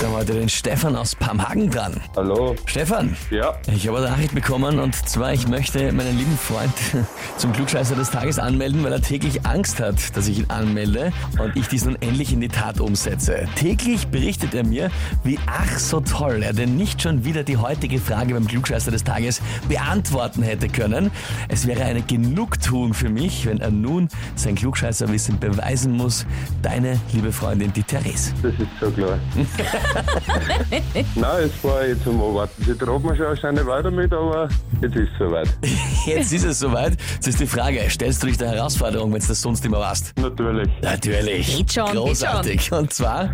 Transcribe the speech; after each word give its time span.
Da 0.00 0.10
war 0.10 0.18
heute 0.18 0.34
den 0.34 0.48
Stefan 0.50 0.96
aus 0.96 1.14
Pamhagen 1.14 1.70
dran. 1.70 1.94
Hallo. 2.16 2.54
Stefan, 2.66 3.16
Ja, 3.30 3.54
ich 3.72 3.88
habe 3.88 3.98
eine 3.98 4.08
Nachricht 4.10 4.34
bekommen 4.34 4.78
und 4.78 4.94
zwar, 5.08 5.32
ich 5.32 5.48
möchte 5.48 5.92
meinen 5.92 6.18
lieben 6.18 6.36
Freund 6.36 6.72
zum 7.38 7.52
Klugscheißer 7.52 7.94
des 7.94 8.10
Tages 8.10 8.38
anmelden, 8.38 8.84
weil 8.84 8.92
er 8.92 9.00
täglich 9.00 9.46
Angst 9.46 9.80
hat, 9.80 10.14
dass 10.16 10.26
ich 10.28 10.40
ihn 10.40 10.46
anmelde 10.48 11.12
und 11.38 11.56
ich 11.56 11.68
dies 11.68 11.84
nun 11.86 11.96
endlich 12.02 12.32
in 12.32 12.40
die 12.40 12.48
Tat 12.48 12.80
umsetze. 12.80 13.48
Täglich 13.56 14.08
berichtet 14.08 14.52
er 14.54 14.64
mir, 14.64 14.90
wie 15.22 15.38
ach 15.46 15.78
so 15.78 16.00
toll 16.00 16.42
er 16.42 16.52
denn 16.52 16.76
nicht 16.76 17.00
schon 17.00 17.24
wieder 17.24 17.42
die 17.42 17.56
heutige 17.56 17.98
Frage 17.98 18.34
beim 18.34 18.46
Klugscheißer 18.46 18.90
des 18.90 19.04
Tages 19.04 19.40
beantworten 19.68 20.42
hätte 20.42 20.68
können. 20.68 21.12
Es 21.48 21.66
wäre 21.66 21.84
eine 21.84 22.02
Genugtuung 22.02 22.92
für 22.94 23.08
mich, 23.08 23.46
wenn 23.46 23.60
er 23.60 23.70
nun 23.70 24.08
sein 24.34 24.54
Klugscheißerwissen 24.56 25.38
beweisen 25.38 25.92
muss. 25.96 26.26
Deine 26.62 27.00
liebe 27.12 27.32
Freundin, 27.32 27.72
die 27.72 27.82
Therese. 27.84 28.34
das 28.42 28.52
ist 28.54 28.68
so 28.80 28.90
klar. 28.90 29.18
Nein, 31.14 31.44
es 31.44 31.64
war 31.64 31.86
jetzt 31.86 32.06
um 32.06 32.20
Warten. 32.20 32.64
Sie 32.64 32.76
traut 32.76 33.04
mir 33.04 33.16
schon 33.16 33.26
eine 33.26 33.36
Scheine 33.36 33.66
weiter 33.66 33.90
mit, 33.90 34.12
aber 34.12 34.48
jetzt 34.80 34.96
ist 34.96 35.08
es 35.12 35.18
soweit. 35.18 35.48
Jetzt 36.06 36.32
ist 36.32 36.44
es 36.44 36.58
soweit. 36.58 36.98
Jetzt 37.14 37.28
ist 37.28 37.40
die 37.40 37.46
Frage, 37.46 37.80
stellst 37.88 38.22
du 38.22 38.26
dich 38.26 38.36
der 38.36 38.50
Herausforderung, 38.50 39.12
wenn 39.12 39.20
du 39.20 39.26
das 39.26 39.40
sonst 39.40 39.64
immer 39.64 39.78
warst? 39.78 40.12
Natürlich. 40.18 40.68
Natürlich. 40.82 41.56
Geht 41.56 41.72
schon, 41.72 41.86
geht 41.86 41.94
Großartig. 41.94 42.72
Und 42.72 42.92
zwar 42.92 43.30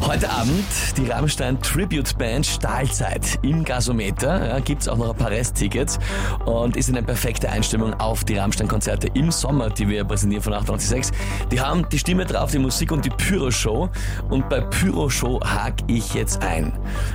heute 0.00 0.30
Abend 0.30 0.64
die 0.96 1.06
Rammstein 1.10 1.60
Tribute 1.60 2.16
Band 2.16 2.46
Stahlzeit 2.46 3.38
im 3.42 3.62
Gasometer. 3.62 4.46
Ja, 4.46 4.58
Gibt 4.60 4.82
es 4.82 4.88
auch 4.88 4.96
noch 4.96 5.10
ein 5.10 5.16
paar 5.16 5.30
Resttickets 5.30 5.98
und 6.46 6.76
ist 6.76 6.88
eine 6.88 7.02
perfekte 7.02 7.50
Einstimmung 7.50 7.92
auf 7.94 8.24
die 8.24 8.38
Rammstein-Konzerte 8.38 9.08
im 9.14 9.30
Sommer, 9.30 9.68
die 9.68 9.86
wir 9.88 10.04
präsentieren 10.04 10.42
von 10.42 10.54
886. 10.54 11.14
Die 11.50 11.60
haben 11.60 11.86
die 11.90 11.98
Stimme 11.98 12.24
drauf, 12.24 12.50
die 12.50 12.58
Musik 12.58 12.90
und 12.90 13.04
die 13.04 13.10
Pyro-Show. 13.10 13.90
Und 14.30 14.48
bei 14.48 14.60
Pyro-Show 14.60 15.40
hake 15.44 15.84
ich 15.96 16.14
jetzt 16.14 16.42
ein. 16.42 16.72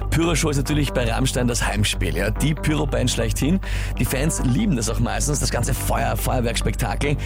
Pyro-Show 0.10 0.50
ist 0.50 0.58
natürlich 0.58 0.92
bei 0.92 1.10
Rammstein 1.10 1.48
das 1.48 1.66
Heimspiel. 1.66 2.16
Ja? 2.16 2.30
Die 2.30 2.54
Pyro-Band 2.54 3.10
schlechthin. 3.10 3.60
Die 3.98 4.06
Fans 4.06 4.42
lieben 4.44 4.76
das 4.76 4.90
auch 4.90 5.00
meistens, 5.00 5.40
das 5.40 5.52
ganze 5.52 5.74
Feuer, 5.74 6.16
Feuerwerkspektakel. 6.16 7.18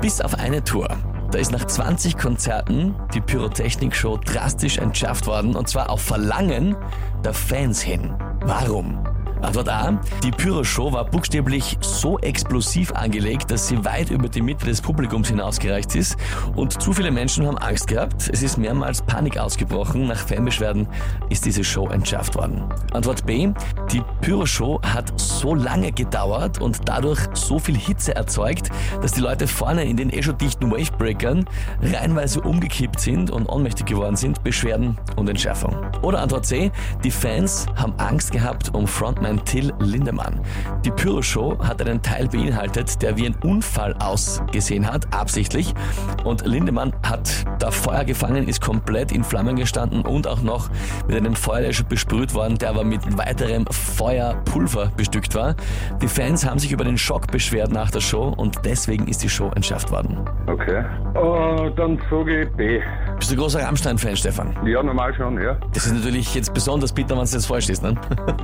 Bis 0.00 0.20
auf 0.20 0.34
eine 0.34 0.62
Tour. 0.62 0.88
Da 1.30 1.38
ist 1.38 1.52
nach 1.52 1.66
20 1.66 2.16
Konzerten 2.16 2.94
die 3.14 3.20
Pyrotechnik-Show 3.20 4.18
drastisch 4.18 4.78
entschärft 4.78 5.26
worden 5.26 5.56
und 5.56 5.68
zwar 5.68 5.90
auf 5.90 6.00
Verlangen 6.00 6.76
der 7.24 7.34
Fans 7.34 7.80
hin. 7.80 8.14
Warum? 8.40 9.07
Antwort 9.42 9.68
A. 9.68 10.00
Die 10.24 10.32
Pyro-Show 10.32 10.92
war 10.92 11.04
buchstäblich 11.04 11.78
so 11.80 12.18
explosiv 12.18 12.92
angelegt, 12.92 13.50
dass 13.50 13.68
sie 13.68 13.84
weit 13.84 14.10
über 14.10 14.28
die 14.28 14.42
Mitte 14.42 14.66
des 14.66 14.80
Publikums 14.80 15.28
hinausgereicht 15.28 15.94
ist 15.94 16.16
und 16.56 16.82
zu 16.82 16.92
viele 16.92 17.12
Menschen 17.12 17.46
haben 17.46 17.58
Angst 17.58 17.86
gehabt. 17.86 18.28
Es 18.32 18.42
ist 18.42 18.58
mehrmals 18.58 19.00
Panik 19.02 19.38
ausgebrochen. 19.38 20.08
Nach 20.08 20.18
Fanbeschwerden 20.18 20.88
ist 21.28 21.44
diese 21.44 21.62
Show 21.62 21.88
entschärft 21.88 22.34
worden. 22.34 22.64
Antwort 22.92 23.26
B. 23.26 23.50
Die 23.92 24.02
Pyro-Show 24.22 24.80
hat 24.82 25.12
so 25.20 25.54
lange 25.54 25.92
gedauert 25.92 26.60
und 26.60 26.80
dadurch 26.86 27.20
so 27.34 27.60
viel 27.60 27.76
Hitze 27.76 28.16
erzeugt, 28.16 28.70
dass 29.00 29.12
die 29.12 29.20
Leute 29.20 29.46
vorne 29.46 29.84
in 29.84 29.96
den 29.96 30.10
eh 30.10 30.22
schon 30.22 30.36
dichten 30.36 30.70
Wavebreakern 30.70 31.44
reihenweise 31.80 32.40
umgekippt 32.40 32.98
sind 32.98 33.30
und 33.30 33.46
ohnmächtig 33.46 33.86
geworden 33.86 34.16
sind. 34.16 34.42
Beschwerden 34.42 34.98
und 35.16 35.28
Entschärfung. 35.28 35.76
Oder 36.02 36.22
Antwort 36.22 36.44
C. 36.44 36.72
Die 37.04 37.10
Fans 37.10 37.66
haben 37.76 37.94
Angst 37.98 38.32
gehabt 38.32 38.74
um 38.74 38.86
Frontman 38.86 39.27
Till 39.44 39.72
Lindemann. 39.80 40.40
Die 40.84 40.90
Pyro-Show 40.90 41.58
hat 41.62 41.80
einen 41.82 42.02
Teil 42.02 42.28
beinhaltet, 42.28 43.00
der 43.02 43.16
wie 43.16 43.26
ein 43.26 43.34
Unfall 43.42 43.94
ausgesehen 44.00 44.90
hat, 44.90 45.14
absichtlich. 45.14 45.74
Und 46.24 46.46
Lindemann 46.46 46.92
hat 47.02 47.44
da 47.58 47.70
Feuer 47.70 48.04
gefangen, 48.04 48.48
ist 48.48 48.60
komplett 48.60 49.12
in 49.12 49.24
Flammen 49.24 49.56
gestanden 49.56 50.02
und 50.02 50.26
auch 50.26 50.42
noch 50.42 50.70
mit 51.06 51.16
einem 51.16 51.34
Feuerlöscher 51.34 51.84
besprüht 51.84 52.34
worden, 52.34 52.56
der 52.58 52.70
aber 52.70 52.84
mit 52.84 53.18
weiterem 53.18 53.66
Feuerpulver 53.70 54.92
bestückt 54.96 55.34
war. 55.34 55.54
Die 56.00 56.08
Fans 56.08 56.46
haben 56.46 56.58
sich 56.58 56.72
über 56.72 56.84
den 56.84 56.98
Schock 56.98 57.26
beschwert 57.28 57.70
nach 57.70 57.90
der 57.90 58.00
Show 58.00 58.34
und 58.36 58.64
deswegen 58.64 59.06
ist 59.08 59.22
die 59.22 59.28
Show 59.28 59.50
entschärft 59.54 59.90
worden. 59.90 60.18
Okay. 60.46 60.84
Oh, 61.14 61.70
dann 61.76 62.00
sage 62.10 62.42
ich 62.42 62.48
B. 62.56 62.80
Bist 63.18 63.32
du 63.32 63.36
großer 63.36 63.60
Rammstein-Fan, 63.62 64.16
Stefan? 64.16 64.56
Ja, 64.64 64.82
normal 64.82 65.12
schon, 65.14 65.40
ja. 65.42 65.56
Das 65.74 65.86
ist 65.86 65.92
natürlich 65.92 66.34
jetzt 66.34 66.54
besonders 66.54 66.92
bitter, 66.92 67.16
wenn 67.16 67.24
es 67.24 67.32
jetzt 67.32 67.50
ist, 67.68 67.82
ne? 67.82 67.94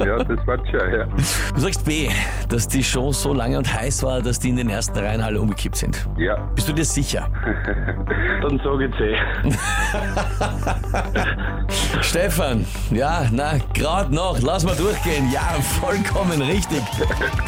Ja, 0.04 0.18
das 0.18 0.46
war 0.46 0.58
schon, 0.66 0.92
ja. 0.92 1.06
Du 1.54 1.60
sagst 1.60 1.84
B, 1.84 2.08
dass 2.48 2.66
die 2.66 2.82
Show 2.82 3.12
so 3.12 3.32
lange 3.32 3.56
und 3.56 3.72
heiß 3.72 4.02
war, 4.02 4.20
dass 4.20 4.40
die 4.40 4.48
in 4.48 4.56
den 4.56 4.68
ersten 4.68 4.98
Reihen 4.98 5.20
alle 5.20 5.40
umgekippt 5.40 5.76
sind. 5.76 6.08
Ja, 6.18 6.36
Bist 6.54 6.68
du 6.68 6.72
dir 6.72 6.84
sicher? 6.84 7.28
dann 8.42 8.58
sage 8.58 8.86
ich 8.86 8.94
C. 8.96 9.16
Stefan, 12.04 12.64
ja, 12.92 13.26
na, 13.32 13.54
gerade 13.72 14.14
noch, 14.14 14.38
lass 14.40 14.62
mal 14.62 14.76
durchgehen. 14.76 15.30
Ja, 15.32 15.40
vollkommen 15.80 16.40
richtig. 16.42 16.82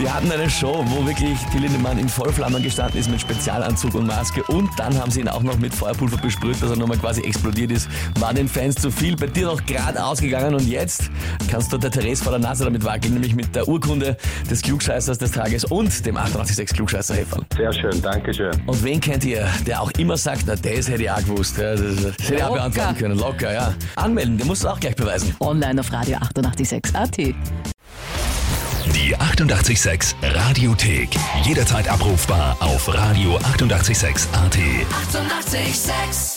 Die 0.01 0.11
hatten 0.11 0.33
eine 0.33 0.51
Show, 0.51 0.85
wo 0.89 1.07
wirklich 1.07 1.39
Till 1.53 1.61
Lindemann 1.61 1.99
in 1.99 2.09
Vollflammen 2.09 2.63
gestanden 2.63 2.99
ist 2.99 3.09
mit 3.11 3.21
Spezialanzug 3.21 3.95
und 3.95 4.07
Maske 4.07 4.43
und 4.45 4.69
dann 4.79 4.99
haben 4.99 5.11
sie 5.11 5.21
ihn 5.21 5.29
auch 5.29 5.43
noch 5.43 5.59
mit 5.59 5.75
Feuerpulver 5.75 6.17
besprüht, 6.17 6.61
dass 6.63 6.71
er 6.71 6.77
nochmal 6.77 6.99
quasi 6.99 7.21
explodiert 7.21 7.71
ist. 7.71 7.89
War 8.19 8.35
den 8.35 8.49
Fans 8.49 8.77
zu 8.77 8.91
viel, 8.91 9.15
bei 9.15 9.27
dir 9.27 9.47
noch 9.47 9.65
gerade 9.67 10.03
ausgegangen 10.05 10.55
und 10.55 10.67
jetzt 10.67 11.11
kannst 11.51 11.73
du 11.73 11.79
der 11.79 11.91
Therese 11.91 12.25
vor 12.25 12.33
der 12.33 12.41
Nase 12.41 12.65
damit 12.65 12.85
wackeln, 12.85 13.13
nämlich 13.13 13.35
mit 13.35 13.55
der 13.55 13.69
Urkunde 13.69 14.17
des 14.51 14.63
Klugscheißers 14.63 15.19
des 15.19 15.31
Tages 15.33 15.65
und 15.67 16.05
dem 16.05 16.17
886 16.17 16.77
klugscheißer 16.77 17.15
-Häferl. 17.15 17.45
Sehr 17.57 17.73
schön, 17.73 18.03
danke 18.03 18.35
schön. 18.35 18.51
Und 18.67 18.83
wen 18.83 19.01
kennt 19.01 19.25
ihr, 19.25 19.47
der 19.67 19.83
auch 19.83 19.91
immer 19.93 20.17
sagt, 20.17 20.45
na, 20.47 20.57
das 20.57 20.89
hätte 20.89 21.03
ich 21.03 21.11
auch 21.11 21.19
gewusst. 21.19 21.59
Ja, 21.59 21.77
das, 21.77 21.83
das 21.97 22.27
hätte 22.27 22.35
ich 22.35 22.43
auch 22.43 22.55
beantworten 22.55 22.97
können. 22.97 23.19
Locker, 23.19 23.53
ja. 23.53 23.73
Anmelden, 23.97 24.39
den 24.39 24.46
musst 24.47 24.65
du 24.65 24.69
auch 24.69 24.81
gleich 24.81 24.97
beweisen. 24.97 25.35
Online 25.41 25.81
auf 25.81 25.93
Radio 25.93 26.17
886 26.17 26.95
AT. 26.95 27.17
Die 27.17 27.35
88,6 29.17 30.15
Radiothek. 30.23 31.09
Jederzeit 31.45 31.89
abrufbar 31.89 32.57
auf 32.61 32.89
radio886.at. 32.89 34.57
88,6. 34.57 35.57
Eighty-eight, 35.57 35.75
sex. 35.75 36.36